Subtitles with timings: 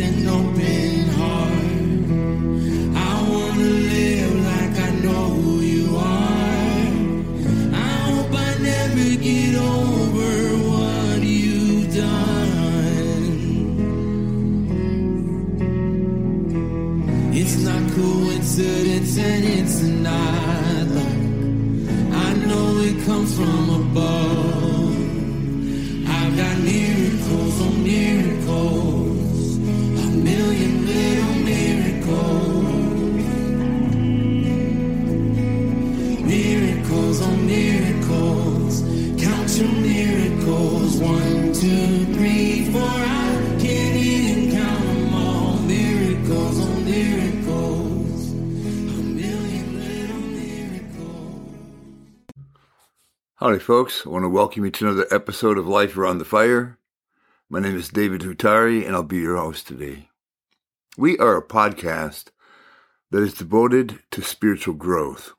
[0.00, 0.77] an open
[53.40, 54.04] Howdy, folks.
[54.04, 56.76] I want to welcome you to another episode of Life Around the Fire.
[57.48, 60.08] My name is David Hutari, and I'll be your host today.
[60.96, 62.30] We are a podcast
[63.10, 65.34] that is devoted to spiritual growth.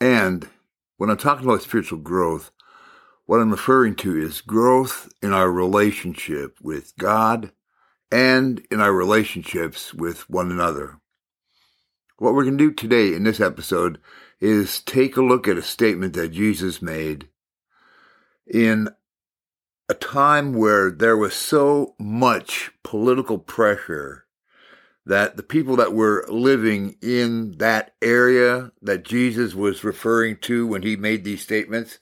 [0.00, 0.48] And
[0.96, 2.52] when I'm talking about spiritual growth,
[3.26, 7.52] what I'm referring to is growth in our relationship with God
[8.10, 11.00] and in our relationships with one another.
[12.18, 13.98] What we're going to do today in this episode
[14.40, 17.28] is take a look at a statement that Jesus made
[18.46, 18.88] in
[19.88, 24.24] a time where there was so much political pressure
[25.04, 30.82] that the people that were living in that area that Jesus was referring to when
[30.82, 31.98] he made these statements,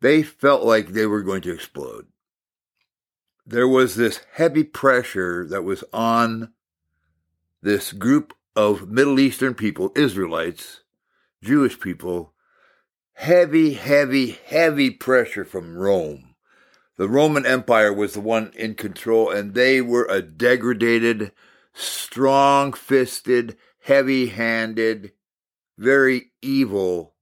[0.00, 2.06] they felt like they were going to explode.
[3.46, 6.52] There was this heavy pressure that was on
[7.62, 10.82] this group of Middle Eastern people, Israelites,
[11.42, 12.32] Jewish people,
[13.14, 16.34] heavy, heavy, heavy pressure from Rome.
[16.96, 21.32] The Roman Empire was the one in control, and they were a degraded,
[21.72, 25.12] strong fisted, heavy handed,
[25.76, 27.14] very evil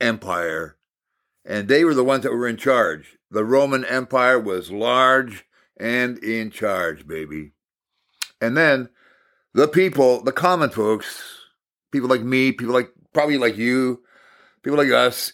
[0.00, 0.77] empire.
[1.48, 3.16] And they were the ones that were in charge.
[3.30, 5.46] The Roman Empire was large
[5.80, 7.52] and in charge, baby.
[8.38, 8.90] And then
[9.54, 11.38] the people, the common folks,
[11.90, 14.02] people like me, people like probably like you,
[14.62, 15.32] people like us,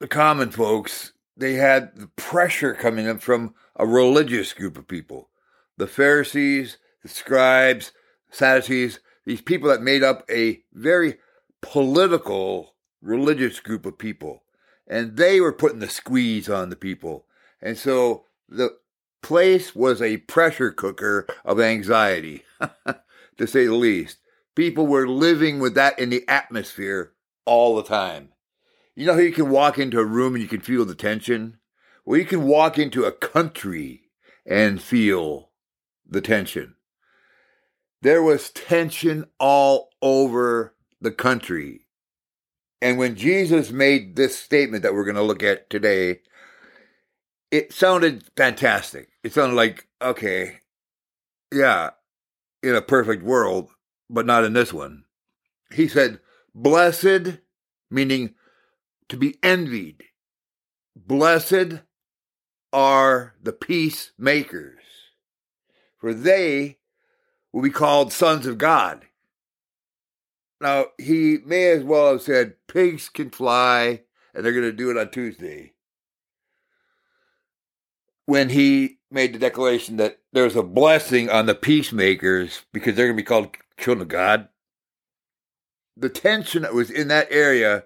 [0.00, 5.30] the common folks, they had the pressure coming in from a religious group of people.
[5.76, 7.92] The Pharisees, the scribes,
[8.30, 11.18] Sadducees, these people that made up a very
[11.62, 14.42] political religious group of people.
[14.86, 17.26] And they were putting the squeeze on the people.
[17.60, 18.76] And so the
[19.22, 22.44] place was a pressure cooker of anxiety,
[23.36, 24.18] to say the least.
[24.54, 27.12] People were living with that in the atmosphere
[27.44, 28.30] all the time.
[28.94, 31.58] You know how you can walk into a room and you can feel the tension?
[32.04, 34.02] Well, you can walk into a country
[34.46, 35.50] and feel
[36.08, 36.76] the tension.
[38.02, 41.85] There was tension all over the country.
[42.80, 46.20] And when Jesus made this statement that we're going to look at today,
[47.50, 49.08] it sounded fantastic.
[49.22, 50.60] It sounded like, okay,
[51.52, 51.90] yeah,
[52.62, 53.70] in a perfect world,
[54.10, 55.04] but not in this one.
[55.72, 56.20] He said,
[56.54, 57.38] Blessed,
[57.90, 58.34] meaning
[59.08, 60.04] to be envied.
[60.94, 61.82] Blessed
[62.72, 64.80] are the peacemakers,
[65.98, 66.78] for they
[67.52, 69.05] will be called sons of God.
[70.60, 74.02] Now, he may as well have said, Pigs can fly,
[74.34, 75.72] and they're going to do it on Tuesday.
[78.24, 83.16] When he made the declaration that there's a blessing on the peacemakers because they're going
[83.16, 84.48] to be called children of God,
[85.96, 87.84] the tension that was in that area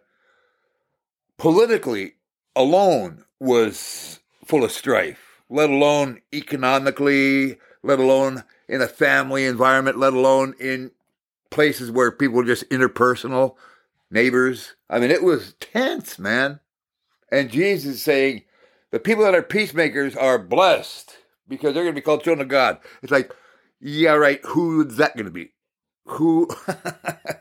[1.36, 2.14] politically
[2.56, 10.12] alone was full of strife, let alone economically, let alone in a family environment, let
[10.12, 10.90] alone in
[11.50, 13.56] places where people were just interpersonal,
[14.10, 14.74] neighbors.
[14.88, 16.60] I mean, it was tense, man.
[17.30, 18.42] And Jesus is saying,
[18.90, 21.16] the people that are peacemakers are blessed
[21.48, 22.78] because they're going to be called children of God.
[23.02, 23.32] It's like,
[23.80, 24.40] yeah, right.
[24.44, 25.50] Who's that going to be?
[26.06, 26.48] Who,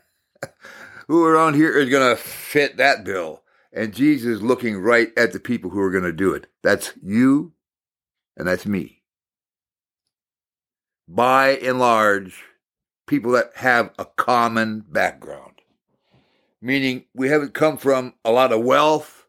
[1.07, 3.41] who around here is going to fit that bill?
[3.71, 6.47] And Jesus is looking right at the people who are going to do it.
[6.63, 7.53] That's you
[8.37, 9.03] and that's me.
[11.07, 12.43] By and large,
[13.09, 15.53] people that have a common background,
[16.61, 19.25] meaning we haven't come from a lot of wealth.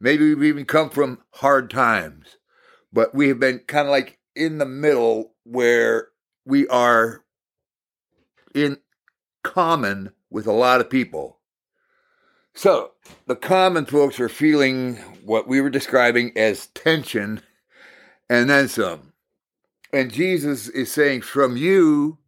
[0.00, 2.38] Maybe we've even come from hard times,
[2.90, 6.08] but we have been kind of like in the middle where
[6.46, 7.22] we are
[8.54, 8.78] in
[9.42, 11.40] common with a lot of people.
[12.54, 12.92] So
[13.26, 17.42] the common folks are feeling what we were describing as tension
[18.30, 19.12] and then some.
[19.92, 22.19] And Jesus is saying, from you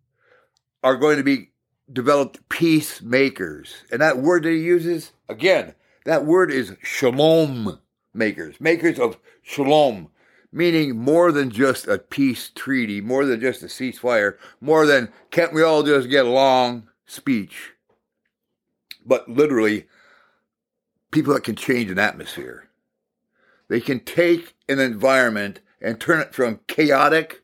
[0.82, 1.50] are going to be
[1.92, 3.84] developed peacemakers.
[3.90, 5.74] And that word that he uses, again,
[6.04, 7.78] that word is shalom
[8.12, 10.08] makers, makers of shalom,
[10.52, 15.52] meaning more than just a peace treaty, more than just a ceasefire, more than can't
[15.52, 17.72] we all just get along speech,
[19.04, 19.86] but literally
[21.10, 22.68] people that can change an atmosphere.
[23.68, 27.42] They can take an environment and turn it from chaotic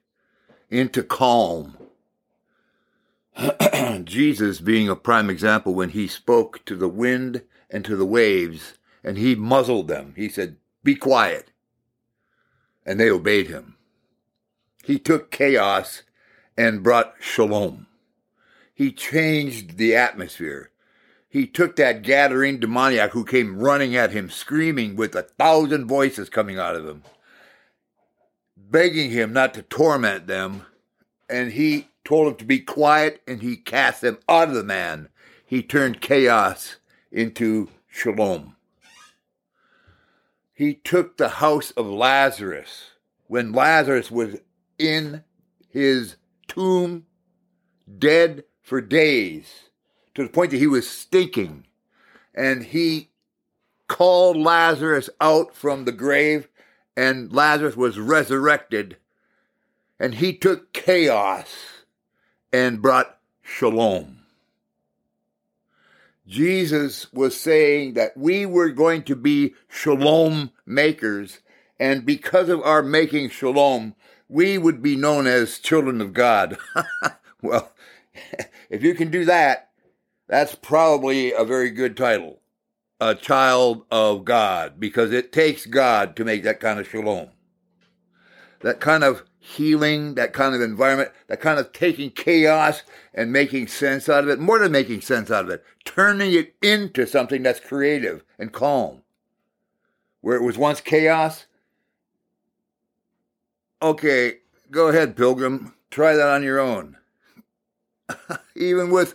[0.69, 1.77] into calm.
[4.05, 8.75] Jesus being a prime example when he spoke to the wind and to the waves
[9.05, 10.12] and he muzzled them.
[10.17, 11.52] He said, Be quiet.
[12.85, 13.76] And they obeyed him.
[14.82, 16.02] He took chaos
[16.56, 17.87] and brought shalom.
[18.75, 20.70] He changed the atmosphere.
[21.29, 26.31] He took that Gadarene demoniac who came running at him, screaming with a thousand voices
[26.31, 27.02] coming out of him,
[28.56, 30.62] begging him not to torment them,
[31.29, 35.10] and he told him to be quiet and he cast them out of the man.
[35.44, 36.76] He turned chaos
[37.12, 38.56] into shalom.
[40.55, 42.93] He took the house of Lazarus
[43.26, 44.37] when Lazarus was
[44.78, 45.22] in
[45.69, 46.16] his
[46.46, 47.05] tomb,
[47.99, 49.69] dead for days,
[50.14, 51.66] to the point that he was stinking.
[52.34, 53.11] And he
[53.87, 56.49] called Lazarus out from the grave,
[56.96, 58.96] and Lazarus was resurrected.
[60.00, 61.77] And he took chaos
[62.52, 64.18] and brought shalom.
[66.26, 71.40] Jesus was saying that we were going to be shalom makers,
[71.80, 73.94] and because of our making shalom,
[74.28, 76.58] we would be known as children of God.
[77.42, 77.72] well,
[78.70, 79.70] if you can do that,
[80.26, 82.40] that's probably a very good title.
[83.00, 87.28] A child of God, because it takes God to make that kind of shalom.
[88.60, 92.82] That kind of healing, that kind of environment, that kind of taking chaos
[93.14, 96.54] and making sense out of it, more than making sense out of it, turning it
[96.62, 99.02] into something that's creative and calm.
[100.20, 101.46] Where it was once chaos,
[103.80, 104.34] okay,
[104.70, 106.98] go ahead, Pilgrim, try that on your own.
[108.54, 109.14] Even with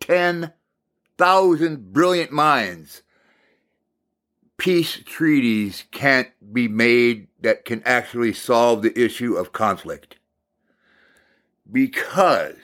[0.00, 3.02] 10,000 brilliant minds,
[4.56, 10.16] peace treaties can't be made that can actually solve the issue of conflict.
[11.70, 12.56] Because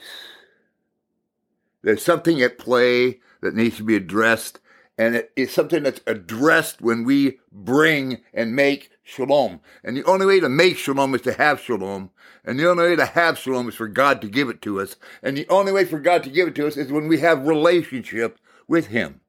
[1.83, 4.59] there's something at play that needs to be addressed,
[4.97, 9.61] and it is something that's addressed when we bring and make shalom.
[9.83, 12.09] And the only way to make shalom is to have shalom.
[12.43, 14.95] And the only way to have shalom is for God to give it to us.
[15.21, 17.47] And the only way for God to give it to us is when we have
[17.47, 19.21] relationship with Him.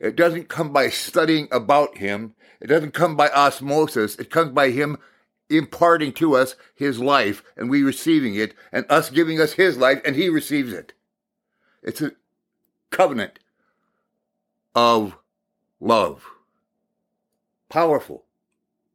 [0.00, 2.34] It doesn't come by studying about him.
[2.60, 4.16] It doesn't come by osmosis.
[4.16, 4.98] It comes by him
[5.48, 10.00] imparting to us his life and we receiving it and us giving us his life
[10.04, 10.94] and he receives it.
[11.82, 12.12] It's a
[12.90, 13.38] covenant
[14.74, 15.16] of
[15.80, 16.24] love.
[17.68, 18.24] Powerful,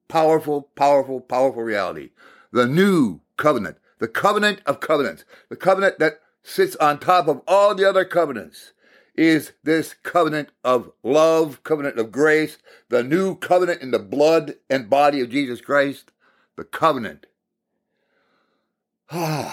[0.07, 2.11] powerful, powerful, powerful reality.
[2.51, 7.75] The new covenant, the covenant of covenants, the covenant that sits on top of all
[7.75, 8.73] the other covenants
[9.19, 12.57] is this covenant of love, covenant of grace,
[12.87, 16.13] the new covenant in the blood and body of Jesus Christ,
[16.55, 17.25] the covenant.
[19.11, 19.51] and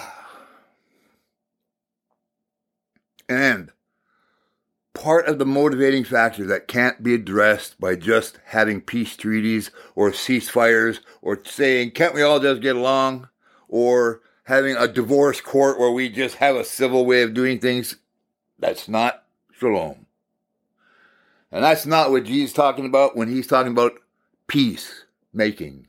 [4.93, 10.11] part of the motivating factor that can't be addressed by just having peace treaties or
[10.11, 13.27] ceasefires or saying, can't we all just get along?
[13.67, 17.97] Or having a divorce court where we just have a civil way of doing things.
[18.57, 19.25] That's not
[19.57, 20.05] shalom.
[21.51, 23.93] And that's not what Jesus is talking about when he's talking about
[24.47, 25.87] peace making.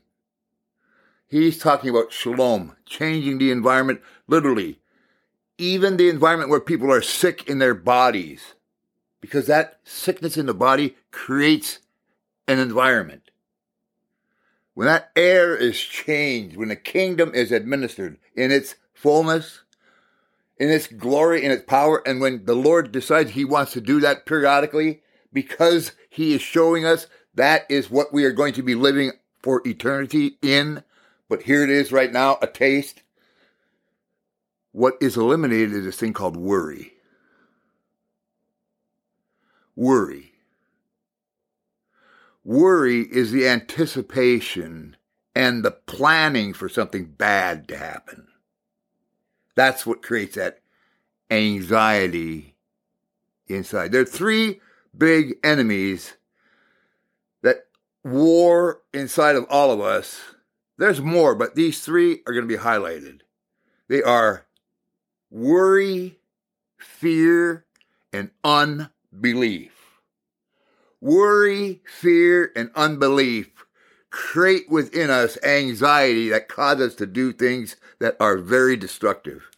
[1.26, 4.80] He's talking about shalom, changing the environment, literally,
[5.58, 8.54] even the environment where people are sick in their bodies,
[9.20, 11.80] because that sickness in the body creates
[12.46, 13.30] an environment.
[14.74, 19.62] When that air is changed, when the kingdom is administered in its fullness,
[20.58, 22.02] in its glory, in its power.
[22.06, 26.84] And when the Lord decides he wants to do that periodically, because he is showing
[26.84, 29.12] us that is what we are going to be living
[29.42, 30.82] for eternity in.
[31.28, 33.02] But here it is right now, a taste.
[34.72, 36.94] What is eliminated is this thing called worry.
[39.76, 40.32] Worry.
[42.44, 44.96] Worry is the anticipation
[45.34, 48.26] and the planning for something bad to happen.
[49.58, 50.60] That's what creates that
[51.32, 52.54] anxiety
[53.48, 53.90] inside.
[53.90, 54.60] There are three
[54.96, 56.14] big enemies
[57.42, 57.66] that
[58.04, 60.20] war inside of all of us.
[60.76, 63.22] There's more, but these three are going to be highlighted.
[63.88, 64.46] They are
[65.28, 66.20] worry,
[66.76, 67.64] fear,
[68.12, 69.72] and unbelief.
[71.00, 73.57] Worry, fear, and unbelief
[74.10, 79.50] create within us anxiety that cause us to do things that are very destructive.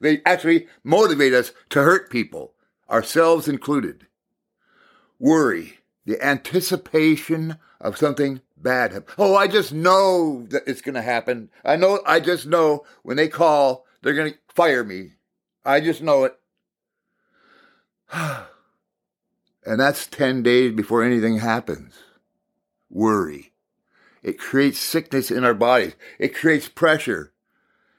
[0.00, 2.54] They actually motivate us to hurt people,
[2.90, 4.06] ourselves included.
[5.18, 9.04] Worry, the anticipation of something bad.
[9.18, 11.50] Oh, I just know that it's going to happen.
[11.64, 15.12] I know, I just know when they call, they're going to fire me.
[15.64, 16.36] I just know it.
[18.12, 21.94] and that's 10 days before anything happens.
[22.90, 23.51] Worry.
[24.22, 25.94] It creates sickness in our bodies.
[26.18, 27.32] It creates pressure.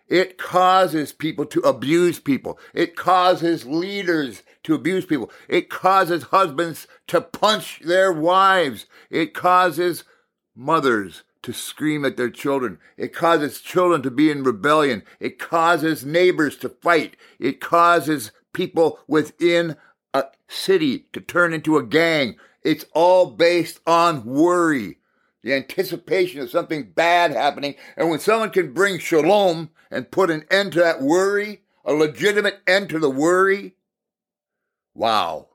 [0.08, 2.60] It causes people to abuse people.
[2.74, 5.32] It causes leaders to abuse people.
[5.48, 8.86] It causes husbands to punch their wives.
[9.10, 10.04] It causes
[10.56, 12.80] mothers to scream at their children.
[12.98, 15.04] It causes children to be in rebellion.
[15.20, 17.16] It causes neighbors to fight.
[17.40, 19.76] It causes people within
[20.14, 22.36] a city to turn into a gang.
[22.62, 25.00] It's all based on worry,
[25.44, 27.76] the anticipation of something bad happening.
[27.98, 32.62] And when someone can bring shalom and put an end to that worry, a legitimate
[32.66, 33.76] end to the worry,
[34.96, 35.50] wow.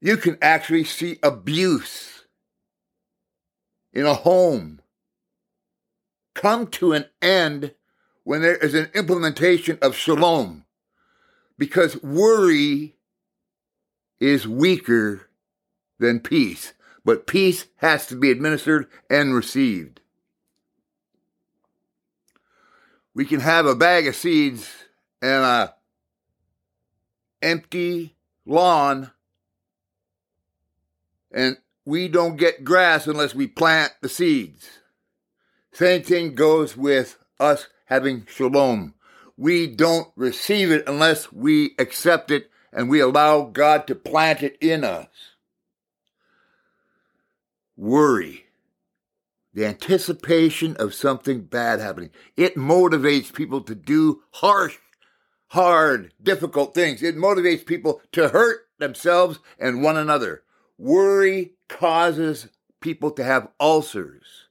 [0.00, 2.24] You can actually see abuse
[3.92, 4.80] in a home
[6.34, 7.72] come to an end
[8.24, 10.64] when there is an implementation of shalom.
[11.56, 12.96] Because worry
[14.18, 15.28] is weaker
[16.00, 16.72] than peace,
[17.04, 20.00] but peace has to be administered and received.
[23.14, 24.70] We can have a bag of seeds
[25.22, 25.74] and a
[27.42, 29.10] empty lawn
[31.30, 34.78] and we don't get grass unless we plant the seeds.
[35.72, 38.94] Same thing goes with us having shalom.
[39.36, 44.56] We don't receive it unless we accept it and we allow God to plant it
[44.60, 45.33] in us.
[47.76, 48.46] Worry.
[49.52, 52.10] The anticipation of something bad happening.
[52.36, 54.78] It motivates people to do harsh,
[55.48, 57.02] hard, difficult things.
[57.02, 60.42] It motivates people to hurt themselves and one another.
[60.76, 62.48] Worry causes
[62.80, 64.48] people to have ulcers,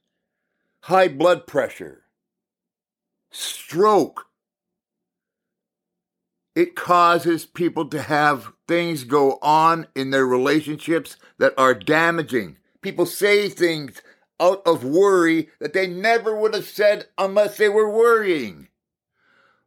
[0.80, 2.04] high blood pressure,
[3.30, 4.26] stroke.
[6.54, 12.56] It causes people to have things go on in their relationships that are damaging.
[12.84, 14.02] People say things
[14.38, 18.68] out of worry that they never would have said unless they were worrying.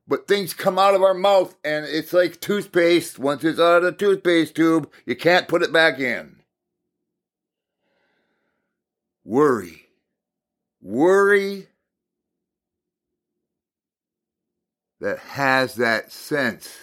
[0.07, 3.17] But things come out of our mouth and it's like toothpaste.
[3.17, 6.35] Once it's out of the toothpaste tube, you can't put it back in.
[9.25, 9.87] Worry.
[10.79, 11.69] Worry
[15.01, 16.77] that has that sense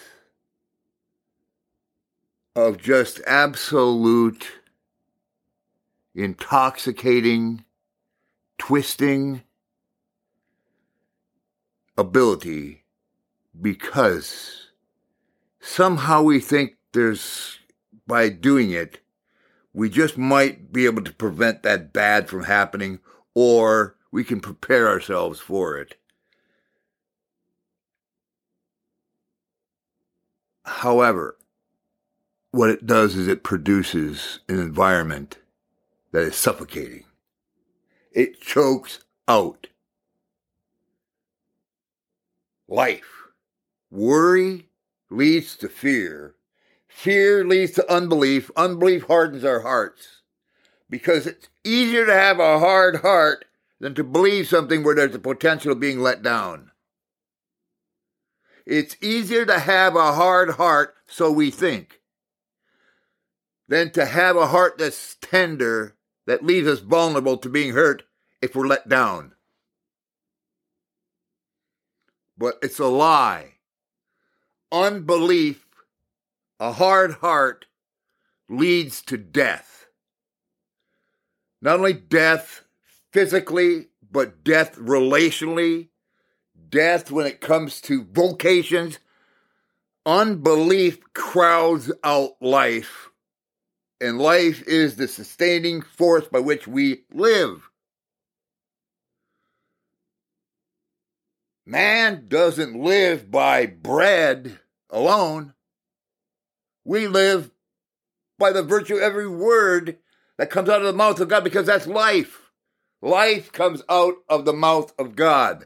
[2.57, 4.51] of just absolute
[6.15, 7.65] intoxicating,
[8.57, 9.43] twisting
[11.97, 12.83] ability
[13.61, 14.67] because
[15.59, 17.59] somehow we think there's,
[18.07, 18.99] by doing it,
[19.73, 22.99] we just might be able to prevent that bad from happening
[23.33, 25.95] or we can prepare ourselves for it.
[30.63, 31.37] However,
[32.51, 35.37] what it does is it produces an environment
[36.15, 37.03] that is suffocating.
[38.11, 39.67] It chokes out
[42.67, 43.27] life.
[43.91, 44.69] Worry
[45.09, 46.35] leads to fear,
[46.95, 48.49] Fear leads to unbelief.
[48.55, 50.21] Unbelief hardens our hearts
[50.89, 53.43] because it's easier to have a hard heart
[53.81, 56.71] than to believe something where there's a potential of being let down.
[58.65, 61.99] It's easier to have a hard heart, so we think,
[63.67, 65.94] than to have a heart that's tender
[66.25, 68.03] that leaves us vulnerable to being hurt
[68.41, 69.33] if we're let down.
[72.37, 73.53] But it's a lie.
[74.71, 75.65] Unbelief
[76.59, 77.65] a hard heart
[78.47, 79.87] leads to death.
[81.61, 82.63] Not only death
[83.11, 85.89] physically, but death relationally,
[86.69, 88.99] death when it comes to vocations.
[90.05, 93.09] Unbelief crowds out life,
[94.01, 97.69] and life is the sustaining force by which we live.
[101.65, 104.59] Man doesn't live by bread
[104.89, 105.53] alone.
[106.83, 107.49] We live
[108.37, 109.97] by the virtue of every word
[110.37, 112.51] that comes out of the mouth of God because that's life.
[113.01, 115.65] Life comes out of the mouth of God.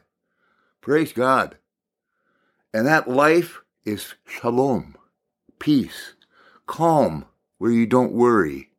[0.80, 1.56] Praise God.
[2.72, 4.96] And that life is shalom,
[5.58, 6.14] peace,
[6.66, 7.26] calm,
[7.60, 8.70] where you don't worry.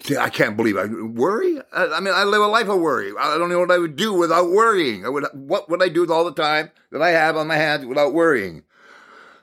[0.00, 1.58] See, I can't believe I worry.
[1.72, 3.12] I, I mean, I live a life of worry.
[3.18, 5.06] I don't know what I would do without worrying.
[5.06, 7.56] I would, what would I do with all the time that I have on my
[7.56, 8.64] hands without worrying?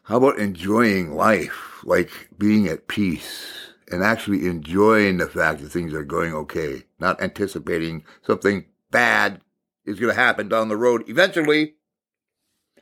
[0.04, 3.52] How about enjoying life, like being at peace
[3.92, 9.42] and actually enjoying the fact that things are going okay, not anticipating something bad
[9.86, 11.04] is going to happen down the road.
[11.08, 11.78] Eventually,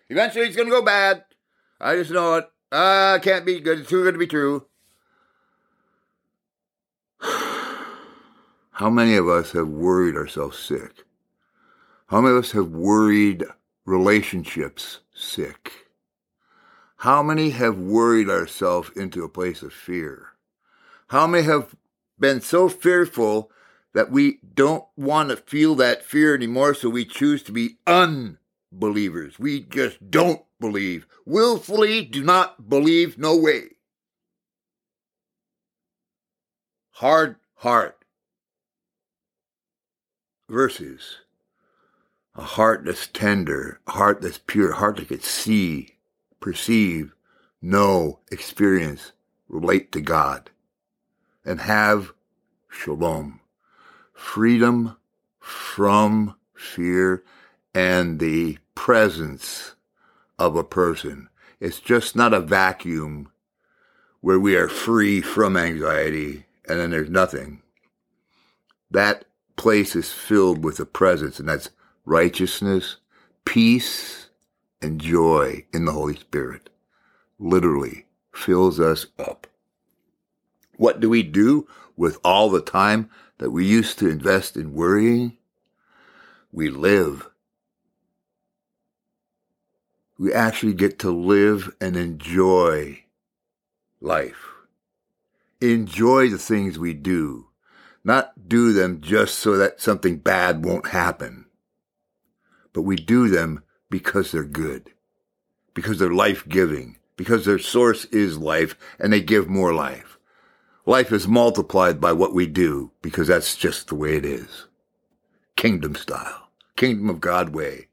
[0.09, 1.23] eventually it's going to go bad.
[1.79, 2.49] I just know it.
[2.69, 3.79] Uh, can't be good.
[3.79, 4.65] It's too good to be true.
[8.81, 11.03] How many of us have worried ourselves sick?
[12.07, 13.45] How many of us have worried
[13.85, 15.85] relationships sick?
[16.95, 20.29] How many have worried ourselves into a place of fear?
[21.09, 21.75] How many have
[22.19, 23.51] been so fearful
[23.93, 29.37] that we don't want to feel that fear anymore, so we choose to be unbelievers.
[29.37, 31.05] We just don't believe.
[31.23, 33.75] Willfully do not believe, no way.
[36.93, 38.00] Hard heart
[40.51, 41.19] versus
[42.35, 45.95] a heart that's tender, a heart that's pure, a heart that can see,
[46.39, 47.13] perceive,
[47.61, 49.11] know, experience,
[49.47, 50.49] relate to God,
[51.43, 52.13] and have
[52.69, 53.41] shalom
[54.21, 54.95] freedom
[55.39, 57.23] from fear
[57.73, 59.73] and the presence
[60.37, 61.27] of a person.
[61.59, 63.31] It's just not a vacuum
[64.21, 67.63] where we are free from anxiety and then there's nothing.
[68.91, 69.25] That
[69.61, 71.69] place is filled with a presence, and that's
[72.03, 72.97] righteousness,
[73.45, 74.29] peace,
[74.81, 76.71] and joy in the Holy Spirit.
[77.37, 79.45] Literally fills us up.
[80.77, 85.37] What do we do with all the time that we used to invest in worrying,
[86.51, 87.29] we live.
[90.17, 93.03] We actually get to live and enjoy
[93.99, 94.47] life.
[95.61, 97.49] Enjoy the things we do,
[98.03, 101.45] not do them just so that something bad won't happen.
[102.73, 104.91] But we do them because they're good,
[105.73, 110.17] because they're life giving, because their source is life and they give more life.
[110.85, 114.67] Life is multiplied by what we do because that's just the way it is.
[115.55, 116.49] Kingdom style.
[116.75, 117.87] Kingdom of God way.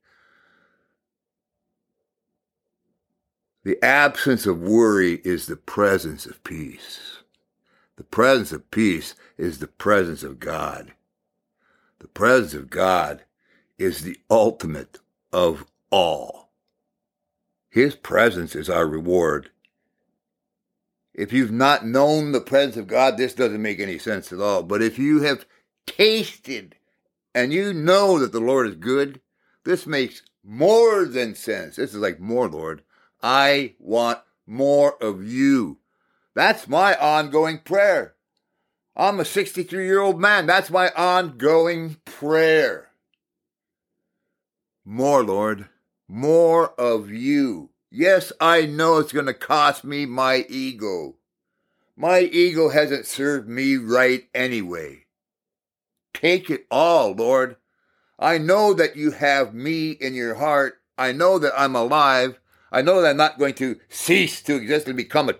[3.64, 7.17] The absence of worry is the presence of peace.
[7.98, 10.94] The presence of peace is the presence of God.
[11.98, 13.24] The presence of God
[13.76, 14.98] is the ultimate
[15.30, 16.50] of all.
[17.68, 19.50] His presence is our reward
[21.18, 24.62] if you've not known the presence of God, this doesn't make any sense at all.
[24.62, 25.46] But if you have
[25.84, 26.76] tasted
[27.34, 29.20] and you know that the Lord is good,
[29.64, 31.74] this makes more than sense.
[31.74, 32.82] This is like more, Lord.
[33.20, 35.78] I want more of you.
[36.38, 38.14] That's my ongoing prayer.
[38.96, 40.46] I'm a 63 year old man.
[40.46, 42.90] That's my ongoing prayer.
[44.84, 45.68] More, Lord.
[46.06, 47.70] More of you.
[47.90, 51.16] Yes, I know it's going to cost me my ego.
[51.96, 55.06] My ego hasn't served me right anyway.
[56.14, 57.56] Take it all, Lord.
[58.16, 60.80] I know that you have me in your heart.
[60.96, 62.38] I know that I'm alive.
[62.70, 65.34] I know that I'm not going to cease to exist and become an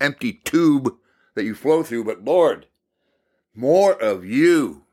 [0.00, 0.94] empty tube
[1.34, 2.66] that you flow through, but Lord,
[3.54, 4.84] more of you.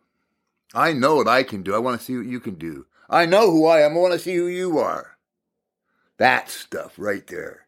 [0.74, 1.76] I know what I can do.
[1.76, 2.86] I want to see what you can do.
[3.10, 3.92] I know who I am.
[3.92, 5.18] I want to see who you are.
[6.18, 7.68] That stuff right there.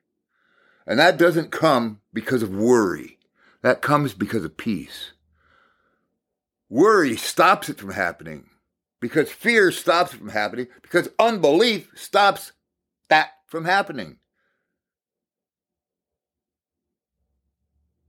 [0.87, 3.17] And that doesn't come because of worry.
[3.61, 5.11] That comes because of peace.
[6.69, 8.49] Worry stops it from happening
[8.99, 12.53] because fear stops it from happening because unbelief stops
[13.09, 14.17] that from happening.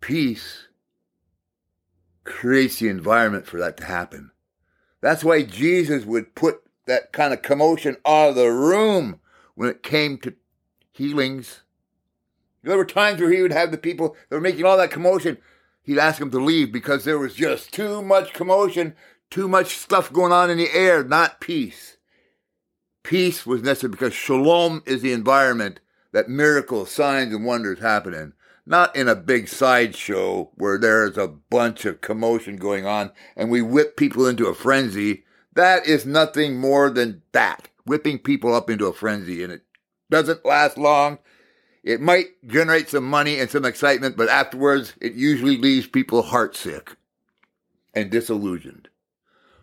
[0.07, 0.69] Peace
[2.23, 4.31] creates the environment for that to happen.
[5.01, 9.19] That's why Jesus would put that kind of commotion out of the room
[9.57, 10.35] when it came to
[10.93, 11.63] healings.
[12.63, 15.39] There were times where he would have the people that were making all that commotion,
[15.83, 18.95] he'd ask them to leave because there was just too much commotion,
[19.29, 21.97] too much stuff going on in the air, not peace.
[23.03, 25.81] Peace was necessary because shalom is the environment
[26.13, 28.35] that miracles, signs, and wonders happen in.
[28.67, 33.63] Not in a big sideshow where there's a bunch of commotion going on and we
[33.63, 35.25] whip people into a frenzy.
[35.55, 39.63] That is nothing more than that whipping people up into a frenzy, and it
[40.11, 41.19] doesn't last long.
[41.83, 46.97] It might generate some money and some excitement, but afterwards, it usually leaves people heartsick
[47.95, 48.89] and disillusioned.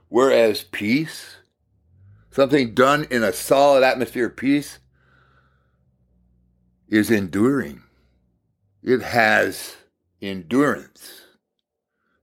[0.08, 1.38] Whereas peace,
[2.32, 4.80] something done in a solid atmosphere of peace,
[6.88, 7.84] is enduring.
[8.84, 9.78] It has
[10.22, 11.22] endurance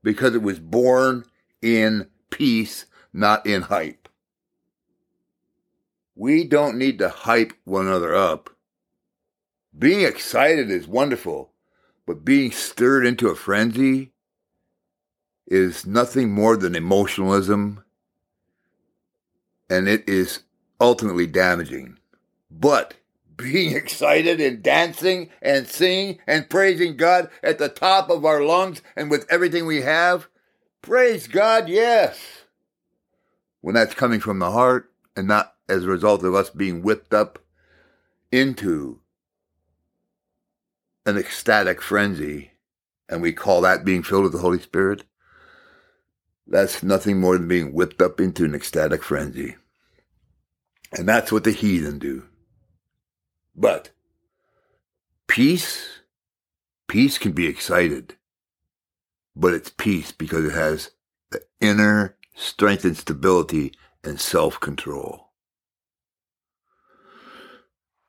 [0.03, 1.25] because it was born
[1.61, 4.07] in peace, not in hype.
[6.15, 8.51] We don't need to hype one another up.
[9.77, 11.51] Being excited is wonderful,
[12.05, 14.11] but being stirred into a frenzy
[15.47, 17.83] is nothing more than emotionalism,
[19.69, 20.43] and it is
[20.79, 21.97] ultimately damaging.
[22.51, 22.93] But
[23.41, 28.81] being excited and dancing and singing and praising God at the top of our lungs
[28.95, 30.27] and with everything we have,
[30.81, 32.19] praise God, yes.
[33.61, 37.13] When that's coming from the heart and not as a result of us being whipped
[37.13, 37.39] up
[38.31, 38.99] into
[41.05, 42.51] an ecstatic frenzy,
[43.09, 45.03] and we call that being filled with the Holy Spirit,
[46.47, 49.55] that's nothing more than being whipped up into an ecstatic frenzy.
[50.91, 52.27] And that's what the heathen do.
[53.55, 53.91] But
[55.27, 56.01] peace,
[56.87, 58.15] peace can be excited,
[59.35, 60.91] but it's peace because it has
[61.31, 65.29] the inner strength and stability and self control.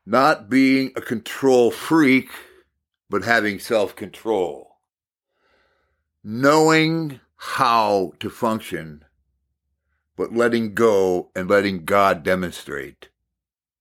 [0.05, 2.29] Not being a control freak,
[3.09, 4.79] but having self control.
[6.25, 9.05] Knowing how to function,
[10.17, 13.09] but letting go and letting God demonstrate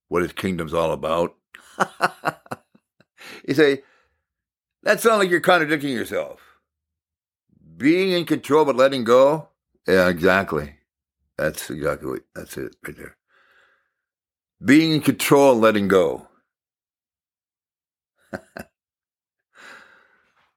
[0.08, 1.36] what his kingdom's all about.
[3.48, 3.82] you say,
[4.82, 6.40] that sounds like you're contradicting yourself.
[7.76, 9.48] Being in control but letting go?
[9.86, 10.74] Yeah, exactly.
[11.38, 13.16] That's exactly what, that's it right there.
[14.64, 16.28] Being in control and letting go.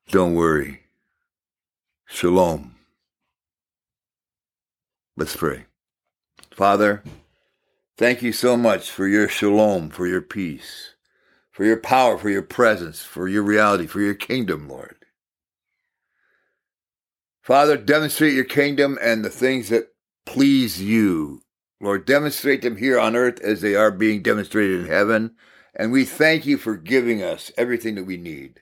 [0.09, 0.81] Don't worry.
[2.05, 2.75] Shalom.
[5.17, 5.65] Let's pray.
[6.51, 7.03] Father,
[7.97, 10.94] thank you so much for your shalom, for your peace,
[11.55, 14.97] for your power, for your presence, for your reality, for your kingdom, Lord.
[17.41, 19.87] Father, demonstrate your kingdom and the things that
[20.25, 21.41] please you.
[21.79, 25.35] Lord, demonstrate them here on earth as they are being demonstrated in heaven.
[25.73, 28.59] And we thank you for giving us everything that we need.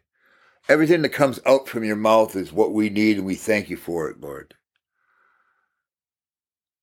[0.70, 3.78] Everything that comes out from your mouth is what we need, and we thank you
[3.78, 4.54] for it, Lord.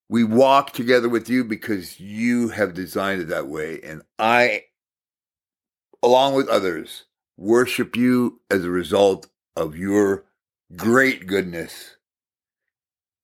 [0.09, 3.81] We walk together with you because you have designed it that way.
[3.85, 4.65] And I,
[6.03, 7.05] along with others,
[7.37, 10.25] worship you as a result of your
[10.77, 11.97] great goodness,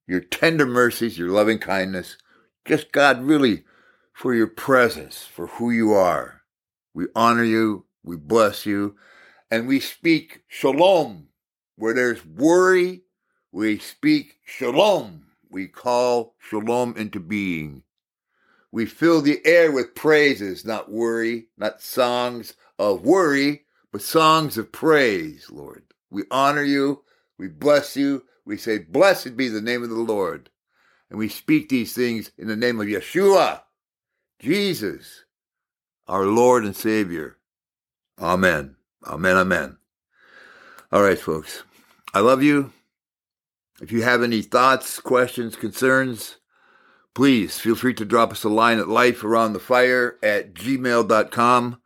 [0.07, 2.17] your tender mercies, your loving kindness.
[2.65, 3.65] Just God, really,
[4.13, 6.43] for your presence, for who you are.
[6.95, 8.97] We honor you, we bless you,
[9.51, 11.29] and we speak shalom.
[11.77, 13.03] Where there's worry,
[13.53, 15.27] we speak shalom.
[15.51, 17.83] We call shalom into being.
[18.73, 23.63] We fill the air with praises, not worry, not songs of worry,
[23.93, 25.85] but songs of praise, Lord.
[26.11, 27.03] We honor you.
[27.39, 28.25] We bless you.
[28.45, 30.51] We say, Blessed be the name of the Lord.
[31.11, 33.63] And we speak these things in the name of Yeshua,
[34.41, 35.25] Jesus,
[36.09, 37.39] our Lord and Savior.
[38.21, 38.77] Amen.
[39.07, 39.37] Amen.
[39.37, 39.77] Amen.
[40.91, 41.63] All right, folks.
[42.15, 42.73] I love you.
[43.81, 46.37] If you have any thoughts, questions, concerns,
[47.15, 51.81] please feel free to drop us a line at lifearoundthefire at gmail.com.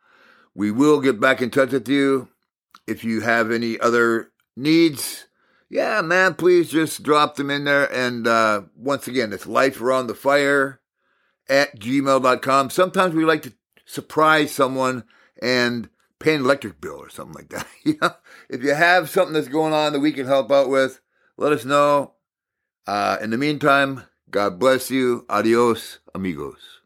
[0.55, 2.29] We will get back in touch with you.
[2.87, 5.27] If you have any other needs,
[5.69, 7.91] yeah, man, please just drop them in there.
[7.93, 10.79] And uh, once again, it's lifearoundthefire
[11.49, 12.71] at gmail.com.
[12.71, 13.53] Sometimes we like to
[13.87, 15.05] surprise someone
[15.41, 18.19] and pay an electric bill or something like that.
[18.49, 21.01] if you have something that's going on that we can help out with,
[21.37, 22.15] let us know.
[22.87, 25.25] Uh, in the meantime, God bless you.
[25.29, 26.80] Adios, amigos.